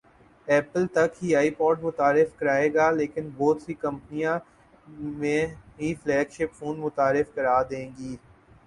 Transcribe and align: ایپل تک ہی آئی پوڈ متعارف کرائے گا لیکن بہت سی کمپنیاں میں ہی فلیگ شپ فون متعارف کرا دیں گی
ایپل 0.47 0.85
تک 0.93 1.23
ہی 1.23 1.35
آئی 1.35 1.49
پوڈ 1.57 1.83
متعارف 1.83 2.35
کرائے 2.39 2.73
گا 2.73 2.89
لیکن 2.91 3.29
بہت 3.37 3.61
سی 3.61 3.73
کمپنیاں 3.81 4.37
میں 5.19 5.45
ہی 5.79 5.93
فلیگ 6.03 6.31
شپ 6.31 6.59
فون 6.59 6.79
متعارف 6.79 7.33
کرا 7.35 7.61
دیں 7.69 7.89
گی 7.97 8.15